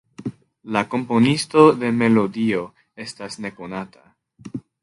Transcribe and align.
La 0.77 0.81
komponisto 0.93 1.65
de 1.83 1.93
melodio 1.99 2.65
estas 3.07 3.41
nekonata. 3.47 4.63